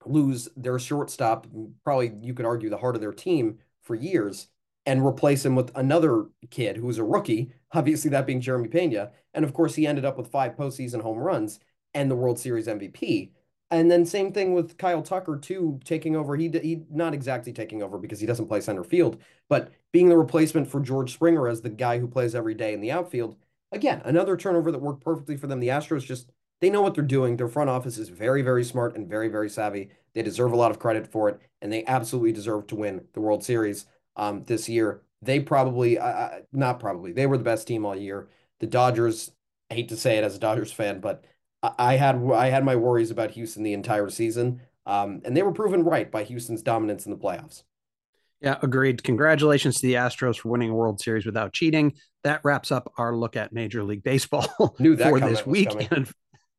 [0.05, 1.47] lose their shortstop.
[1.83, 4.47] Probably you could argue the heart of their team for years
[4.85, 9.11] and replace him with another kid who's a rookie, obviously that being Jeremy Pena.
[9.33, 11.59] And of course, he ended up with five postseason home runs
[11.93, 13.31] and the World Series MVP.
[13.71, 16.35] And then same thing with Kyle Tucker too, taking over.
[16.35, 20.17] He he not exactly taking over because he doesn't play center field, but being the
[20.17, 23.35] replacement for George Springer as the guy who plays every day in the outfield.
[23.71, 25.59] Again, another turnover that worked perfectly for them.
[25.59, 27.37] The Astros just they know what they're doing.
[27.37, 29.89] Their front office is very very smart and very very savvy.
[30.13, 33.21] They deserve a lot of credit for it, and they absolutely deserve to win the
[33.21, 35.01] World Series um, this year.
[35.21, 38.29] They probably, uh, not probably, they were the best team all year.
[38.59, 39.31] The Dodgers,
[39.69, 41.25] I hate to say it as a Dodgers fan, but
[41.61, 45.51] I had I had my worries about Houston the entire season, um, and they were
[45.51, 47.63] proven right by Houston's dominance in the playoffs.
[48.41, 49.03] Yeah, agreed.
[49.03, 51.93] Congratulations to the Astros for winning a World Series without cheating.
[52.23, 55.91] That wraps up our look at Major League Baseball Knew that for this week.
[55.91, 56.09] And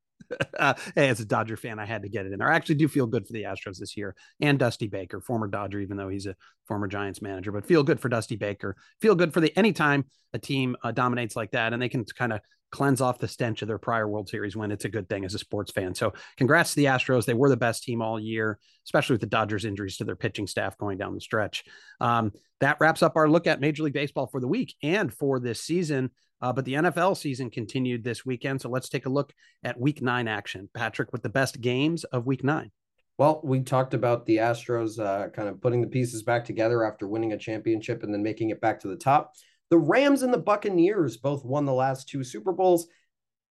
[0.58, 2.52] uh, hey, as a Dodger fan, I had to get it in there.
[2.52, 5.80] I actually do feel good for the Astros this year and Dusty Baker, former Dodger,
[5.80, 6.36] even though he's a
[6.68, 8.76] former Giants manager, but feel good for Dusty Baker.
[9.00, 12.32] Feel good for the anytime a team uh, dominates like that and they can kind
[12.34, 14.70] of cleanse off the stench of their prior World Series win.
[14.70, 15.94] It's a good thing as a sports fan.
[15.94, 17.24] So congrats to the Astros.
[17.24, 20.46] They were the best team all year, especially with the Dodgers injuries to their pitching
[20.46, 21.64] staff going down the stretch.
[22.00, 25.40] Um, that wraps up our look at Major League Baseball for the week and for
[25.40, 26.10] this season.
[26.42, 28.60] Uh, but the NFL season continued this weekend.
[28.62, 30.70] So let's take a look at week nine action.
[30.72, 32.70] Patrick, with the best games of week nine.
[33.18, 37.06] Well, we talked about the Astros uh, kind of putting the pieces back together after
[37.06, 39.34] winning a championship and then making it back to the top.
[39.70, 42.88] The Rams and the Buccaneers both won the last two Super Bowls.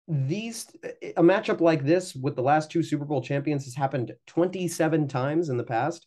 [0.06, 0.68] These
[1.16, 5.48] a matchup like this with the last two Super Bowl champions has happened 27 times
[5.48, 6.06] in the past,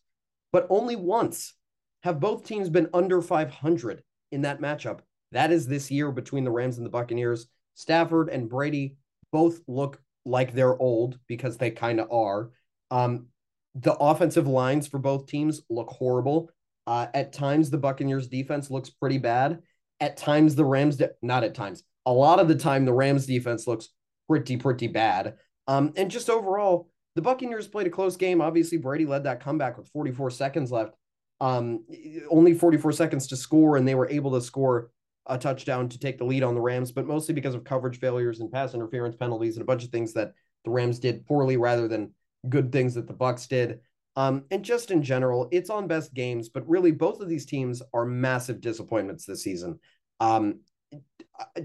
[0.52, 1.54] but only once
[2.02, 5.00] have both teams been under 500 in that matchup
[5.32, 7.48] That is this year between the Rams and the Buccaneers.
[7.74, 8.96] Stafford and Brady
[9.30, 12.50] both look like they're old because they kind of are.
[12.90, 13.26] Um,
[13.74, 16.50] the offensive lines for both teams look horrible.
[16.86, 19.60] Uh, at times, the Buccaneers defense looks pretty bad.
[20.00, 23.26] At times, the Rams, de- not at times, a lot of the time, the Rams
[23.26, 23.88] defense looks
[24.28, 25.34] pretty, pretty bad.
[25.66, 28.40] Um, and just overall, the Buccaneers played a close game.
[28.40, 30.94] Obviously, Brady led that comeback with 44 seconds left.
[31.40, 31.84] Um,
[32.30, 34.90] only 44 seconds to score, and they were able to score
[35.26, 38.40] a touchdown to take the lead on the Rams, but mostly because of coverage failures
[38.40, 40.32] and pass interference penalties and a bunch of things that
[40.64, 42.12] the Rams did poorly rather than
[42.48, 43.80] good things that the Bucks did.
[44.18, 47.80] Um, and just in general, it's on best games, but really both of these teams
[47.94, 49.78] are massive disappointments this season.
[50.18, 50.58] Um,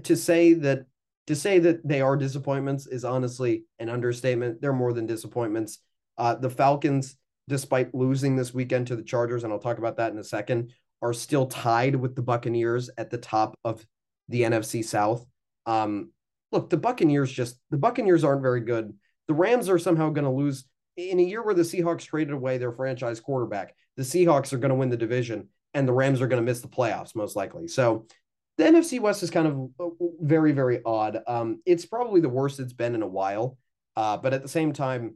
[0.04, 0.86] to say that
[1.26, 4.60] to say that they are disappointments is honestly an understatement.
[4.60, 5.80] They're more than disappointments.
[6.16, 7.16] Uh, the Falcons,
[7.48, 10.72] despite losing this weekend to the Chargers, and I'll talk about that in a second,
[11.02, 13.84] are still tied with the Buccaneers at the top of
[14.28, 15.26] the NFC South.
[15.66, 16.12] Um,
[16.52, 18.96] look, the Buccaneers just the Buccaneers aren't very good.
[19.26, 22.58] The Rams are somehow going to lose in a year where the Seahawks traded away
[22.58, 23.74] their franchise quarterback.
[23.96, 26.60] The Seahawks are going to win the division, and the Rams are going to miss
[26.60, 27.68] the playoffs most likely.
[27.68, 28.06] So
[28.56, 31.20] the NFC West is kind of uh, very, very odd.
[31.26, 33.58] Um, it's probably the worst it's been in a while.
[33.96, 35.14] Uh, but at the same time,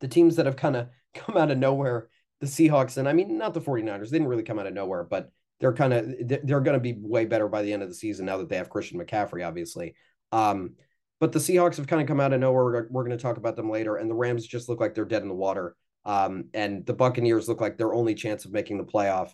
[0.00, 2.08] the teams that have kind of come out of nowhere,
[2.40, 5.04] the Seahawks, and I mean, not the 49ers, they didn't really come out of nowhere,
[5.04, 5.30] but
[5.60, 8.26] they're kind of, they're going to be way better by the end of the season
[8.26, 9.94] now that they have Christian McCaffrey, obviously.
[10.32, 10.74] Um,
[11.18, 12.64] but the Seahawks have kind of come out of nowhere.
[12.64, 13.96] We're, we're going to talk about them later.
[13.96, 15.74] And the Rams just look like they're dead in the water.
[16.04, 19.32] Um, and the Buccaneers look like their only chance of making the playoff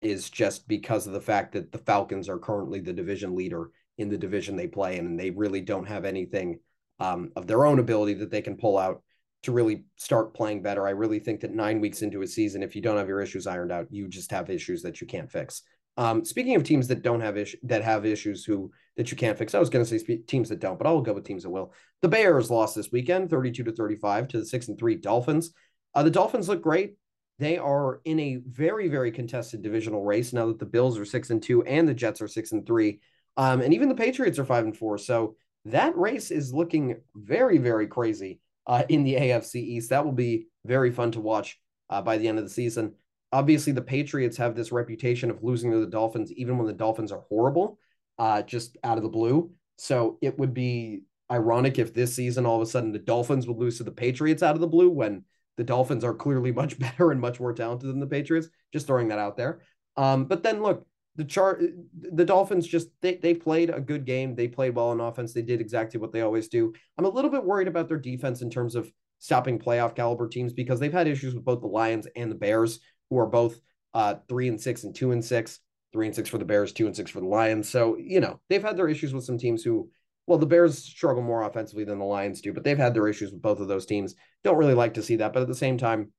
[0.00, 4.08] is just because of the fact that the Falcons are currently the division leader in
[4.08, 6.60] the division they play in, and they really don't have anything
[7.00, 9.02] um, of their own ability that they can pull out
[9.42, 10.86] to really start playing better.
[10.86, 13.46] I really think that nine weeks into a season, if you don't have your issues
[13.46, 15.62] ironed out, you just have issues that you can't fix.
[15.96, 19.38] Um, speaking of teams that don't have issues that have issues who that you can't
[19.38, 21.50] fix, I was going to say teams that don't, but I'll go with teams that
[21.50, 21.72] will.
[22.02, 25.52] The Bears lost this weekend, thirty-two to thirty-five, to the six and three Dolphins.
[25.94, 26.96] Uh, the Dolphins look great.
[27.38, 31.30] They are in a very very contested divisional race now that the bills are six
[31.30, 32.98] and two and the jets are six and three.
[33.36, 34.98] Um, and even the patriots are five and four.
[34.98, 39.90] So that race is looking very very crazy uh, in the afc east.
[39.90, 42.94] That will be very fun to watch uh, by the end of the season.
[43.30, 47.12] Obviously the patriots have this reputation of losing to the dolphins even when the dolphins
[47.12, 47.78] are horrible
[48.18, 52.56] uh, just out of the blue so it would be ironic if this season all
[52.56, 55.24] of a sudden the dolphins would lose to the patriots out of the blue when
[55.58, 58.48] the Dolphins are clearly much better and much more talented than the Patriots.
[58.72, 59.60] Just throwing that out there.
[59.98, 61.62] Um, but then look, the chart,
[62.00, 64.34] the Dolphins just they they played a good game.
[64.34, 65.34] They played well on offense.
[65.34, 66.72] They did exactly what they always do.
[66.96, 70.52] I'm a little bit worried about their defense in terms of stopping playoff caliber teams
[70.52, 72.78] because they've had issues with both the Lions and the Bears,
[73.10, 73.58] who are both
[73.94, 75.58] uh, three and six and two and six.
[75.92, 77.68] Three and six for the Bears, two and six for the Lions.
[77.68, 79.90] So, you know, they've had their issues with some teams who
[80.28, 83.32] well, the Bears struggle more offensively than the Lions do, but they've had their issues
[83.32, 84.14] with both of those teams.
[84.44, 86.12] Don't really like to see that, but at the same time,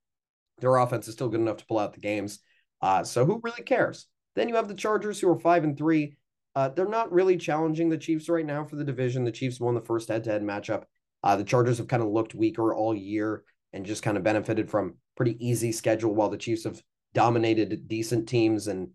[0.58, 2.40] their offense is still good enough to pull out the games.
[2.82, 4.08] Uh, so who really cares?
[4.36, 6.18] Then you have the Chargers, who are five and three.
[6.56, 9.26] Uh, they're not really challenging the Chiefs right now for the division.
[9.26, 10.86] The Chiefs won the first head-to-head matchup.
[11.24, 14.72] Uh, the Chargers have kind of looked weaker all year and just kind of benefited
[14.72, 16.82] from pretty easy schedule, while the Chiefs have
[17.14, 18.90] dominated decent teams and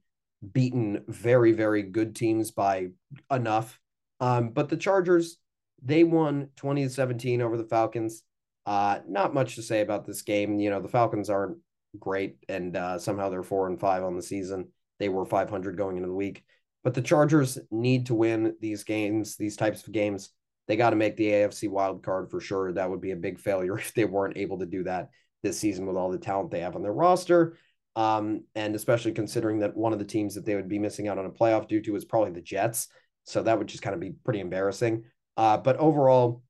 [0.52, 2.88] beaten very, very good teams by
[3.30, 3.80] enough.
[4.20, 5.38] Um, but the Chargers,
[5.82, 8.22] they won 20 to 17 over the Falcons.
[8.66, 10.58] Uh, not much to say about this game.
[10.58, 11.58] You know, the Falcons aren't
[11.98, 14.68] great, and uh, somehow they're four and five on the season.
[14.98, 16.44] They were 500 going into the week.
[16.82, 20.30] But the Chargers need to win these games, these types of games.
[20.68, 22.72] They got to make the AFC wild card for sure.
[22.72, 25.08] That would be a big failure if they weren't able to do that
[25.42, 27.58] this season with all the talent they have on their roster.
[27.96, 31.18] Um, and especially considering that one of the teams that they would be missing out
[31.18, 32.88] on a playoff due to is probably the Jets.
[33.24, 35.04] So that would just kind of be pretty embarrassing.
[35.36, 36.42] Uh, but overall,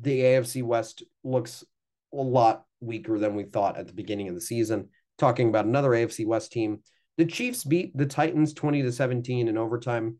[0.00, 1.64] the AFC West looks
[2.12, 4.88] a lot weaker than we thought at the beginning of the season.
[5.18, 6.80] Talking about another AFC West team,
[7.16, 10.18] the Chiefs beat the Titans 20 to 17 in overtime.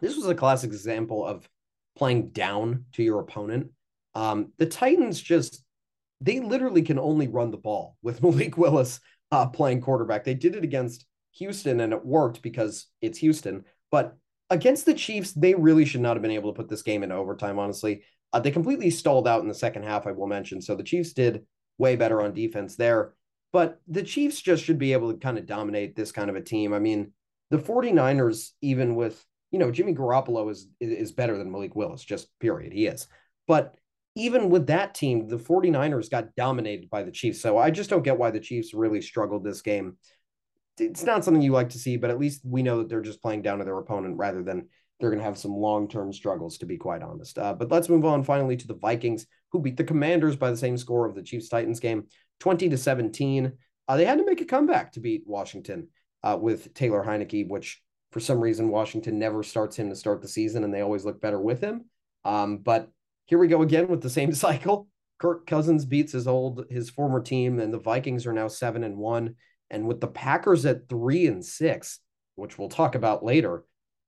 [0.00, 1.48] This was a classic example of
[1.96, 3.70] playing down to your opponent.
[4.14, 5.62] Um, the Titans just,
[6.20, 9.00] they literally can only run the ball with Malik Willis
[9.32, 10.22] uh, playing quarterback.
[10.22, 13.64] They did it against Houston and it worked because it's Houston.
[13.90, 14.16] But
[14.50, 17.10] against the Chiefs, they really should not have been able to put this game in
[17.10, 18.04] overtime, honestly.
[18.32, 20.60] Uh, they completely stalled out in the second half, I will mention.
[20.60, 21.46] So the Chiefs did
[21.78, 23.14] way better on defense there.
[23.52, 26.40] But the Chiefs just should be able to kind of dominate this kind of a
[26.42, 26.72] team.
[26.72, 27.12] I mean,
[27.50, 32.28] the 49ers, even with, you know, Jimmy Garoppolo is is better than Malik Willis, just
[32.40, 32.72] period.
[32.72, 33.06] He is.
[33.46, 33.74] But
[34.14, 37.40] even with that team, the 49ers got dominated by the Chiefs.
[37.40, 39.96] So I just don't get why the Chiefs really struggled this game
[40.78, 43.22] it's not something you like to see, but at least we know that they're just
[43.22, 46.58] playing down to their opponent rather than they're going to have some long term struggles,
[46.58, 47.38] to be quite honest.
[47.38, 50.56] Uh, but let's move on finally to the Vikings, who beat the Commanders by the
[50.56, 52.06] same score of the Chiefs Titans game,
[52.40, 53.52] 20 to 17.
[53.88, 55.88] Uh, they had to make a comeback to beat Washington
[56.22, 60.28] uh, with Taylor Heinicke, which for some reason Washington never starts him to start the
[60.28, 61.86] season, and they always look better with him.
[62.24, 62.88] Um, but
[63.26, 64.88] here we go again with the same cycle.
[65.20, 68.96] Kirk Cousins beats his old his former team, and the Vikings are now seven and
[68.96, 69.36] one.
[69.70, 72.00] And with the Packers at three and six,
[72.34, 73.64] which we'll talk about later,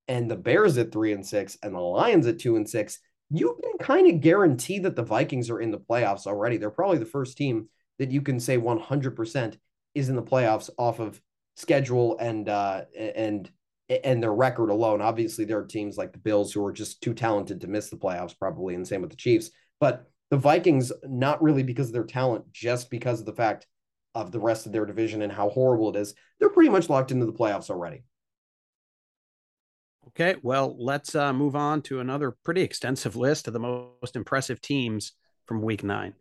[0.08, 2.98] and the Bears at three and six, and the Lions at two and six,
[3.30, 6.56] you can kind of guarantee that the Vikings are in the playoffs already.
[6.56, 9.56] They're probably the first team that you can say 100%
[9.94, 11.20] is in the playoffs off of
[11.56, 13.50] schedule and uh, and
[13.88, 15.00] and their record alone.
[15.00, 17.96] Obviously, there are teams like the Bills who are just too talented to miss the
[17.96, 19.50] playoffs, probably, and same with the Chiefs.
[19.80, 23.66] But the Vikings, not really because of their talent, just because of the fact
[24.14, 27.10] of the rest of their division and how horrible it is, they're pretty much locked
[27.10, 28.04] into the playoffs already.
[30.08, 34.60] Okay, well, let's uh, move on to another pretty extensive list of the most impressive
[34.60, 35.12] teams
[35.46, 36.14] from week nine.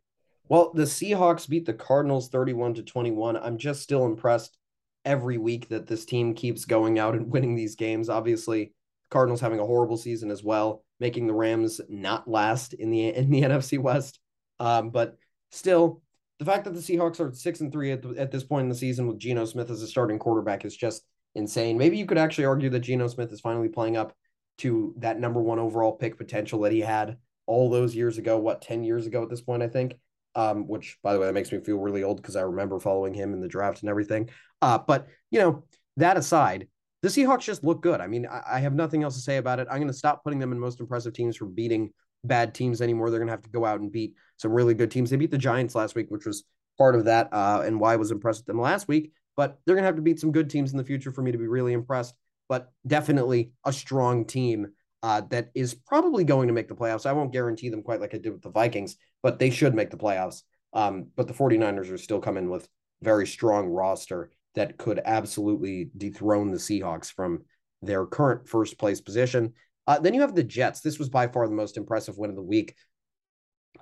[0.50, 3.38] Well, the Seahawks beat the Cardinals 31 to 21.
[3.38, 4.58] I'm just still impressed
[5.06, 8.10] every week that this team keeps going out and winning these games.
[8.10, 8.74] Obviously,
[9.10, 13.30] Cardinals having a horrible season as well, making the Rams not last in the in
[13.30, 14.20] the NFC West.
[14.60, 15.18] Um, but
[15.52, 16.02] still,
[16.40, 18.70] the fact that the Seahawks are six and three at, the, at this point in
[18.70, 21.04] the season with Geno Smith as a starting quarterback is just
[21.36, 21.78] insane.
[21.78, 24.16] Maybe you could actually argue that Geno Smith is finally playing up
[24.60, 28.38] to that number one overall pick potential that he had all those years ago.
[28.38, 29.96] What ten years ago at this point, I think.
[30.36, 33.14] Um, which by the way, that makes me feel really old because I remember following
[33.14, 34.30] him in the draft and everything.
[34.62, 35.64] Uh, but you know,
[35.98, 36.68] that aside,
[37.04, 38.02] the Seahawks just look good.
[38.02, 39.68] I mean, I, I have nothing else to say about it.
[39.70, 41.92] I'm going to stop putting them in most impressive teams for beating
[42.24, 43.10] bad teams anymore.
[43.10, 45.10] They're going to have to go out and beat some really good teams.
[45.10, 46.46] They beat the Giants last week, which was
[46.78, 49.12] part of that, uh, and why I was impressed with them last week.
[49.36, 51.32] But they're going to have to beat some good teams in the future for me
[51.32, 52.16] to be really impressed.
[52.50, 54.68] But definitely a strong team
[55.04, 57.06] uh, that is probably going to make the playoffs.
[57.06, 59.92] I won't guarantee them quite like I did with the Vikings, but they should make
[59.92, 60.44] the playoffs.
[60.72, 62.68] Um, but the 49ers are still coming with
[63.02, 67.44] very strong roster that could absolutely dethrone the Seahawks from
[67.82, 69.54] their current first place position.
[69.88, 70.80] Uh, then you have the Jets.
[70.80, 72.74] This was by far the most impressive win of the week.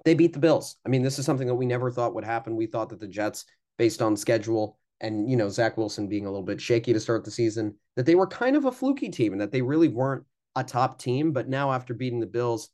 [0.04, 0.78] They beat the Bills.
[0.86, 2.56] I mean, this is something that we never thought would happen.
[2.56, 3.46] We thought that the Jets,
[3.78, 7.24] based on schedule and you know Zach Wilson being a little bit shaky to start
[7.24, 10.24] the season, that they were kind of a fluky team and that they really weren't
[10.56, 11.32] a top team.
[11.32, 12.70] But now after beating the Bills,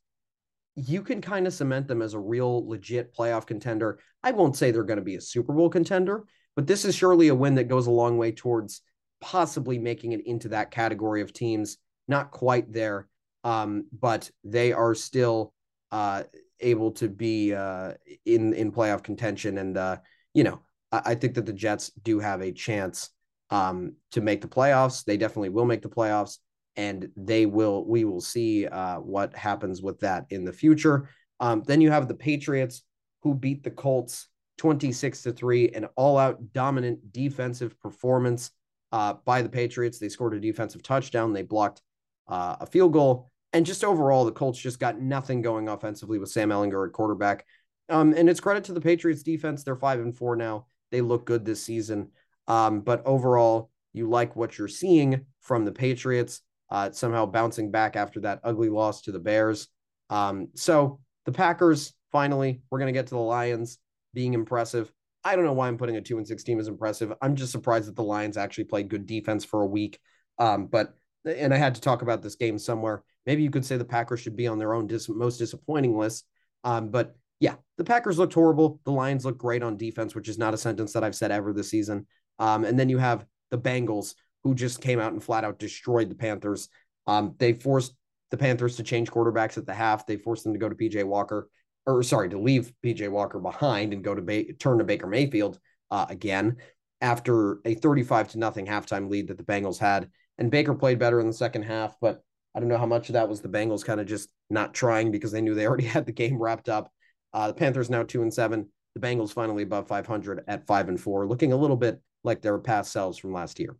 [0.75, 3.99] you can kind of cement them as a real legit playoff contender.
[4.23, 7.29] I won't say they're going to be a Super Bowl contender, but this is surely
[7.29, 8.81] a win that goes a long way towards
[9.19, 11.77] possibly making it into that category of teams.
[12.07, 13.09] Not quite there,
[13.43, 15.53] um, but they are still
[15.91, 16.23] uh,
[16.59, 17.93] able to be uh,
[18.25, 19.57] in in playoff contention.
[19.57, 19.97] And uh,
[20.33, 20.61] you know,
[20.91, 23.09] I, I, think that the Jets do have a chance
[23.49, 25.03] um, to make the playoffs.
[25.03, 26.37] They definitely will make the playoffs
[26.77, 31.09] and they will we will see uh, what happens with that in the future.
[31.39, 32.83] Um, then you have the Patriots
[33.23, 38.51] who beat the Colts 26 to 3, an all-out dominant defensive performance
[38.91, 39.99] uh, by the Patriots.
[39.99, 41.81] They scored a defensive touchdown, they blocked
[42.27, 46.29] uh, a field goal, and just overall, the Colts just got nothing going offensively with
[46.29, 47.45] Sam Ehlinger at quarterback.
[47.89, 49.63] Um, and it's credit to the Patriots defense.
[49.63, 50.67] They're five and four now.
[50.91, 52.09] They look good this season.
[52.47, 57.95] Um, but overall, you like what you're seeing from the Patriots uh, somehow bouncing back
[57.95, 59.67] after that ugly loss to the Bears.
[60.09, 63.79] Um, so the Packers finally, we're going to get to the Lions
[64.13, 64.91] being impressive.
[65.23, 67.13] I don't know why I'm putting a two and six team as impressive.
[67.21, 69.99] I'm just surprised that the Lions actually played good defense for a week.
[70.39, 70.93] Um, but
[71.25, 73.03] and I had to talk about this game somewhere.
[73.25, 76.25] Maybe you could say the Packers should be on their own dis- most disappointing list.
[76.63, 78.79] Um, but yeah, the Packers looked horrible.
[78.85, 81.53] The Lions look great on defense, which is not a sentence that I've said ever
[81.53, 82.07] this season.
[82.39, 84.15] Um, and then you have the Bengals,
[84.47, 86.69] who just came out and flat out destroyed the Panthers.
[87.05, 87.93] Um, they forced
[88.31, 90.05] the Panthers to change quarterbacks at the half.
[90.05, 91.49] They forced them to go to PJ Walker,
[91.85, 95.59] or sorry, to leave PJ Walker behind and go to ba- turn to Baker Mayfield
[95.91, 96.57] uh, again
[97.01, 100.09] after a 35 to nothing halftime lead that the Bengals had.
[100.37, 102.23] And Baker played better in the second half, but
[102.55, 105.11] I don't know how much of that was the Bengals kind of just not trying
[105.11, 106.89] because they knew they already had the game wrapped up.
[107.33, 108.69] Uh, the Panthers now two and seven.
[108.95, 112.57] The Bengals finally above 500 at five and four, looking a little bit like their
[112.57, 113.75] past selves from last year.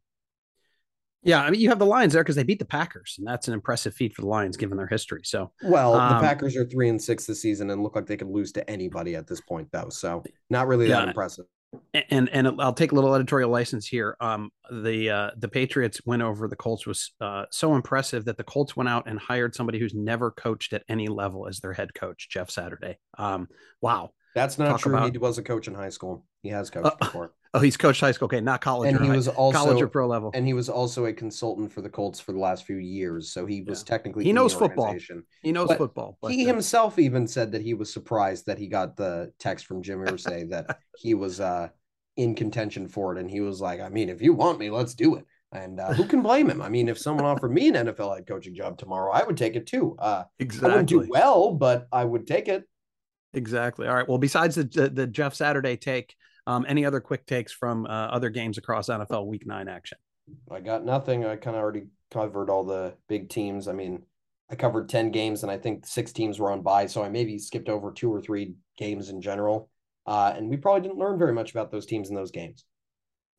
[1.28, 3.50] Yeah, I mean, you have the Lions there because they beat the Packers, and that's
[3.50, 5.22] an impressive feat for the Lions given their history.
[5.26, 8.16] So, well, um, the Packers are three and six this season and look like they
[8.16, 9.90] could lose to anybody at this point, though.
[9.90, 11.46] So, not really yeah, that impressive.
[12.10, 14.16] And and I'll take a little editorial license here.
[14.22, 18.46] Um, the uh, the Patriots win over the Colts was uh, so impressive that the
[18.46, 21.94] Colts went out and hired somebody who's never coached at any level as their head
[21.94, 23.00] coach, Jeff Saturday.
[23.18, 23.50] Um,
[23.82, 24.96] wow, That's not talk true.
[24.96, 26.26] about- He was a coach in high school.
[26.44, 27.32] He has coached Uh, before.
[27.54, 28.26] Oh, he's coached high school.
[28.26, 28.92] Okay, not college.
[28.94, 30.32] And he high- was also college or pro level.
[30.36, 33.32] and he was also a consultant for the Colts for the last few years.
[33.32, 34.94] So he was technically He knows football.
[35.42, 36.18] he knows but football.
[36.22, 39.66] But he uh, himself even said that he was surprised that he got the text
[39.66, 41.70] from Jim Irsay that he was uh,
[42.18, 44.94] in contention for it, and he was like, "I mean, if you want me, let's
[44.94, 46.62] do it." And uh, who can blame him?
[46.62, 49.56] I mean, if someone offered me an NFL head coaching job tomorrow, I would take
[49.56, 49.96] it too.
[49.98, 51.08] Uh, I wouldn't do exactly.
[51.10, 52.66] well, but I would take it.
[53.34, 53.88] Exactly.
[53.88, 54.08] All right.
[54.08, 56.16] Well, besides the the, the Jeff Saturday take,
[56.48, 59.98] um, any other quick takes from uh, other games across NFL Week Nine action?
[60.50, 61.26] I got nothing.
[61.26, 63.68] I kind of already covered all the big teams.
[63.68, 64.04] I mean,
[64.50, 66.88] I covered 10 games and I think six teams were on bye.
[66.88, 69.70] So I maybe skipped over two or three games in general.
[70.06, 72.64] Uh, and we probably didn't learn very much about those teams in those games.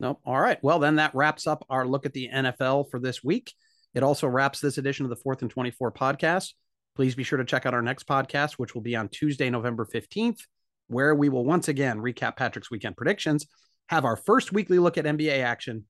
[0.01, 0.21] Nope.
[0.27, 0.59] All right.
[0.63, 3.55] Well, then that wraps up our look at the NFL for this week.
[3.95, 6.53] It also wraps this edition of the Fourth and 24 podcast.
[6.95, 9.87] Please be sure to check out our next podcast, which will be on Tuesday, November
[9.87, 10.41] 15th,
[10.89, 13.47] where we will once again recap Patrick's weekend predictions,
[13.89, 15.85] have our first weekly look at NBA action.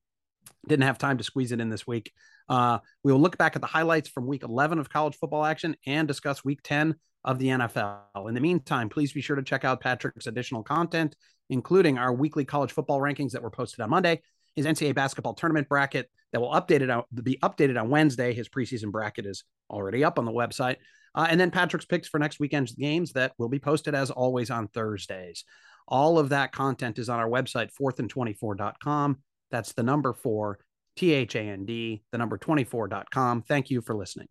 [0.66, 2.12] Didn't have time to squeeze it in this week.
[2.48, 5.76] Uh, we will look back at the highlights from week 11 of college football action
[5.86, 6.94] and discuss week 10
[7.24, 8.28] of the NFL.
[8.28, 11.14] In the meantime, please be sure to check out Patrick's additional content,
[11.50, 14.22] including our weekly college football rankings that were posted on Monday,
[14.56, 18.32] his NCAA basketball tournament bracket that will update it out, be updated on Wednesday.
[18.32, 20.76] His preseason bracket is already up on the website.
[21.14, 24.50] Uh, and then Patrick's picks for next weekend's games that will be posted as always
[24.50, 25.44] on Thursdays.
[25.86, 29.18] All of that content is on our website, fourthand24.com.
[29.50, 30.58] That's the number four,
[30.96, 33.42] T H A N D, the number 24.com.
[33.42, 34.28] Thank you for listening.